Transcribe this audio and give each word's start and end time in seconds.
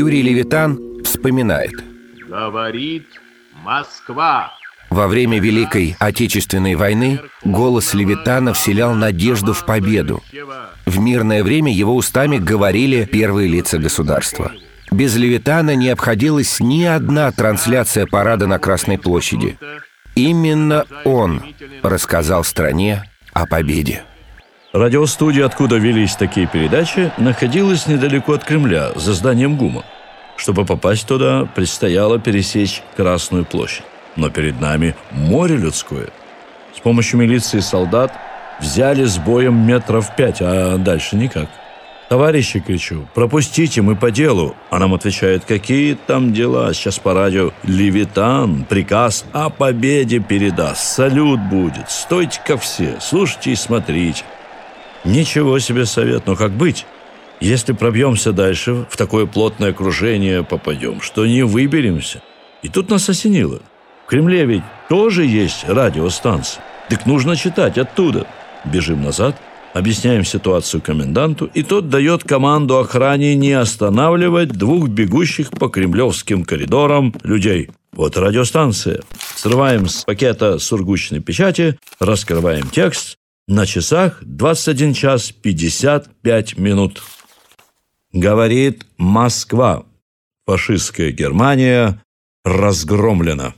Юрий 0.00 0.22
Левитан 0.22 0.78
вспоминает. 1.04 1.72
Говорит 2.26 3.06
Москва. 3.62 4.50
Во 4.88 5.06
время 5.06 5.38
Великой 5.38 5.94
Отечественной 5.98 6.74
войны 6.74 7.20
голос 7.44 7.92
Левитана 7.92 8.54
вселял 8.54 8.94
надежду 8.94 9.52
в 9.52 9.66
победу. 9.66 10.22
В 10.86 10.98
мирное 10.98 11.44
время 11.44 11.70
его 11.70 11.94
устами 11.94 12.38
говорили 12.38 13.04
первые 13.04 13.46
лица 13.46 13.76
государства. 13.76 14.52
Без 14.90 15.16
Левитана 15.16 15.74
не 15.74 15.90
обходилась 15.90 16.60
ни 16.60 16.84
одна 16.84 17.30
трансляция 17.30 18.06
парада 18.06 18.46
на 18.46 18.58
Красной 18.58 18.96
площади. 18.96 19.58
Именно 20.14 20.86
он 21.04 21.42
рассказал 21.82 22.42
стране 22.42 23.04
о 23.34 23.44
победе. 23.44 24.04
Радиостудия, 24.72 25.46
откуда 25.46 25.76
велись 25.78 26.14
такие 26.14 26.46
передачи, 26.46 27.10
находилась 27.18 27.88
недалеко 27.88 28.34
от 28.34 28.44
Кремля, 28.44 28.92
за 28.94 29.14
зданием 29.14 29.56
ГУМа. 29.56 29.84
Чтобы 30.40 30.64
попасть 30.64 31.06
туда, 31.06 31.46
предстояло 31.54 32.18
пересечь 32.18 32.82
Красную 32.96 33.44
площадь. 33.44 33.84
Но 34.16 34.30
перед 34.30 34.58
нами 34.58 34.94
море 35.10 35.56
людское. 35.56 36.08
С 36.74 36.80
помощью 36.80 37.20
милиции 37.20 37.58
и 37.58 37.60
солдат 37.60 38.10
взяли 38.58 39.04
с 39.04 39.18
боем 39.18 39.54
метров 39.66 40.16
пять, 40.16 40.38
а 40.40 40.78
дальше 40.78 41.16
никак. 41.16 41.50
«Товарищи!»— 42.08 42.58
кричу. 42.66 43.06
«Пропустите, 43.14 43.82
мы 43.82 43.96
по 43.96 44.10
делу!» 44.10 44.56
А 44.70 44.78
нам 44.78 44.94
отвечает, 44.94 45.44
какие 45.44 45.92
там 45.94 46.32
дела? 46.32 46.72
Сейчас 46.72 46.98
по 46.98 47.12
радио 47.12 47.52
«Левитан, 47.62 48.64
приказ 48.64 49.26
о 49.32 49.50
победе 49.50 50.20
передаст, 50.20 50.82
салют 50.82 51.38
будет, 51.38 51.90
стойте 51.90 52.40
ко 52.44 52.56
все, 52.56 52.96
слушайте 53.00 53.52
и 53.52 53.54
смотрите». 53.54 54.24
Ничего 55.04 55.58
себе 55.58 55.84
совет, 55.84 56.26
но 56.26 56.34
как 56.34 56.50
быть? 56.50 56.86
Если 57.40 57.72
пробьемся 57.72 58.32
дальше, 58.32 58.86
в 58.90 58.96
такое 58.98 59.24
плотное 59.24 59.70
окружение 59.70 60.44
попадем, 60.44 61.00
что 61.00 61.26
не 61.26 61.42
выберемся. 61.42 62.22
И 62.62 62.68
тут 62.68 62.90
нас 62.90 63.08
осенило. 63.08 63.60
В 64.04 64.10
Кремле 64.10 64.44
ведь 64.44 64.62
тоже 64.90 65.24
есть 65.24 65.64
радиостанция. 65.66 66.62
Так 66.90 67.06
нужно 67.06 67.36
читать 67.36 67.78
оттуда. 67.78 68.26
Бежим 68.66 69.02
назад, 69.02 69.36
объясняем 69.72 70.24
ситуацию 70.24 70.82
коменданту, 70.82 71.48
и 71.54 71.62
тот 71.62 71.88
дает 71.88 72.24
команду 72.24 72.76
охране 72.78 73.34
не 73.34 73.52
останавливать 73.52 74.50
двух 74.50 74.88
бегущих 74.88 75.50
по 75.50 75.68
кремлевским 75.68 76.44
коридорам 76.44 77.14
людей. 77.22 77.70
Вот 77.92 78.18
радиостанция. 78.18 79.00
Срываем 79.34 79.88
с 79.88 80.04
пакета 80.04 80.58
сургучной 80.58 81.20
печати, 81.20 81.78
раскрываем 81.98 82.68
текст. 82.68 83.16
На 83.48 83.64
часах 83.64 84.18
21 84.22 84.92
час 84.92 85.32
55 85.32 86.58
минут. 86.58 87.02
Говорит 88.12 88.86
Москва. 88.98 89.84
Фашистская 90.46 91.12
Германия 91.12 92.02
разгромлена. 92.44 93.54